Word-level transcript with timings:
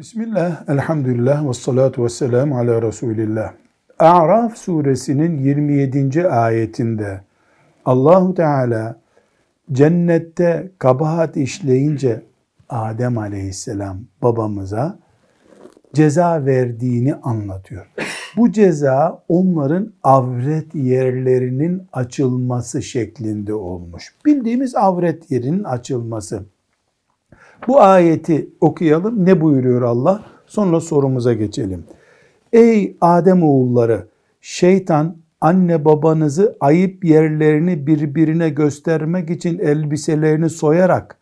Bismillah, 0.00 0.68
elhamdülillah 0.68 1.48
ve 1.48 1.52
salatu 1.52 2.04
ve 2.04 2.08
selamu 2.08 2.58
ala 2.58 2.82
Resulillah. 2.82 3.52
A'raf 3.98 4.56
suresinin 4.56 5.38
27. 5.38 6.28
ayetinde 6.28 7.20
Allahu 7.84 8.34
Teala 8.34 9.00
cennette 9.72 10.70
kabahat 10.78 11.36
işleyince 11.36 12.22
Adem 12.68 13.18
aleyhisselam 13.18 14.00
babamıza 14.22 14.98
ceza 15.94 16.46
verdiğini 16.46 17.14
anlatıyor. 17.14 17.86
Bu 18.36 18.52
ceza 18.52 19.22
onların 19.28 19.92
avret 20.02 20.74
yerlerinin 20.74 21.82
açılması 21.92 22.82
şeklinde 22.82 23.54
olmuş. 23.54 24.14
Bildiğimiz 24.26 24.76
avret 24.76 25.30
yerinin 25.30 25.64
açılması. 25.64 26.44
Bu 27.68 27.80
ayeti 27.80 28.50
okuyalım. 28.60 29.26
Ne 29.26 29.40
buyuruyor 29.40 29.82
Allah? 29.82 30.24
Sonra 30.46 30.80
sorumuza 30.80 31.32
geçelim. 31.32 31.84
Ey 32.52 32.96
Adem 33.00 33.42
oğulları, 33.42 34.06
şeytan 34.40 35.16
anne 35.40 35.84
babanızı 35.84 36.56
ayıp 36.60 37.04
yerlerini 37.04 37.86
birbirine 37.86 38.48
göstermek 38.48 39.30
için 39.30 39.58
elbiselerini 39.58 40.50
soyarak 40.50 41.16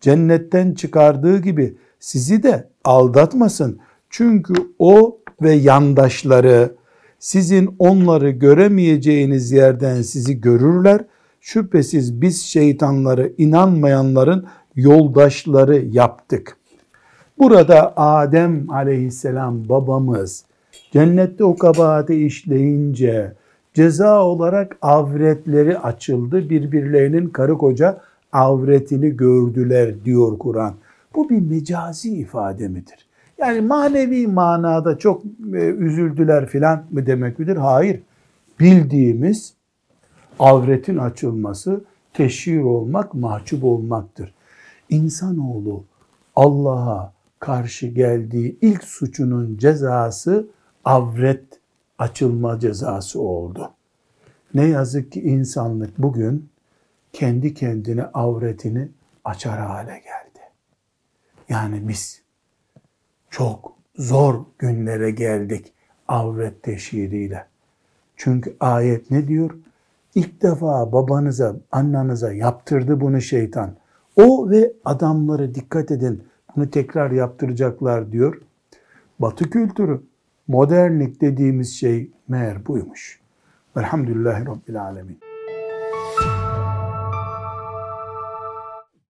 cennetten 0.00 0.74
çıkardığı 0.74 1.38
gibi 1.38 1.76
sizi 2.00 2.42
de 2.42 2.68
aldatmasın. 2.84 3.78
Çünkü 4.10 4.54
o 4.78 5.18
ve 5.42 5.52
yandaşları 5.52 6.74
sizin 7.18 7.76
onları 7.78 8.30
göremeyeceğiniz 8.30 9.52
yerden 9.52 10.02
sizi 10.02 10.40
görürler. 10.40 11.04
Şüphesiz 11.44 12.20
biz 12.20 12.42
şeytanları 12.42 13.32
inanmayanların 13.38 14.46
yoldaşları 14.76 15.76
yaptık. 15.76 16.56
Burada 17.38 17.92
Adem 17.96 18.70
aleyhisselam 18.70 19.68
babamız 19.68 20.44
cennette 20.92 21.44
o 21.44 21.56
kabahati 21.56 22.26
işleyince 22.26 23.32
ceza 23.74 24.22
olarak 24.24 24.76
avretleri 24.82 25.78
açıldı. 25.78 26.50
Birbirlerinin 26.50 27.28
karı 27.28 27.58
koca 27.58 28.00
avretini 28.32 29.16
gördüler 29.16 30.04
diyor 30.04 30.38
Kur'an. 30.38 30.74
Bu 31.14 31.30
bir 31.30 31.40
mecazi 31.40 32.10
ifade 32.16 32.68
midir? 32.68 33.06
Yani 33.38 33.60
manevi 33.60 34.26
manada 34.26 34.98
çok 34.98 35.22
e, 35.54 35.58
üzüldüler 35.58 36.46
filan 36.46 36.84
mı 36.90 37.06
demek 37.06 37.38
midir? 37.38 37.56
Hayır. 37.56 38.00
Bildiğimiz 38.60 39.54
avretin 40.38 40.98
açılması 40.98 41.84
teşhir 42.12 42.60
olmak, 42.60 43.14
mahcup 43.14 43.64
olmaktır. 43.64 44.34
İnsanoğlu 44.88 45.84
Allah'a 46.36 47.12
karşı 47.38 47.86
geldiği 47.86 48.58
ilk 48.60 48.84
suçunun 48.84 49.56
cezası 49.56 50.46
avret 50.84 51.44
açılma 51.98 52.60
cezası 52.60 53.20
oldu. 53.20 53.70
Ne 54.54 54.64
yazık 54.64 55.12
ki 55.12 55.22
insanlık 55.22 55.98
bugün 55.98 56.48
kendi 57.12 57.54
kendine 57.54 58.04
avretini 58.04 58.88
açar 59.24 59.58
hale 59.58 59.92
geldi. 59.92 60.44
Yani 61.48 61.88
biz 61.88 62.22
çok 63.30 63.72
zor 63.96 64.44
günlere 64.58 65.10
geldik 65.10 65.72
avret 66.08 66.62
teşhiriyle. 66.62 67.46
Çünkü 68.16 68.56
ayet 68.60 69.10
ne 69.10 69.28
diyor? 69.28 69.50
İlk 70.14 70.42
defa 70.42 70.92
babanıza, 70.92 71.56
annenize 71.72 72.36
yaptırdı 72.36 73.00
bunu 73.00 73.20
şeytan. 73.20 73.76
O 74.16 74.50
ve 74.50 74.72
adamları 74.84 75.54
dikkat 75.54 75.90
edin 75.90 76.22
bunu 76.56 76.70
tekrar 76.70 77.10
yaptıracaklar 77.10 78.12
diyor. 78.12 78.42
Batı 79.18 79.50
kültürü, 79.50 80.00
modernlik 80.48 81.20
dediğimiz 81.20 81.74
şey 81.74 82.10
meğer 82.28 82.66
buymuş. 82.66 83.20
Velhamdülillahi 83.76 84.46
Rabbil 84.46 84.82
Alemin. 84.82 85.18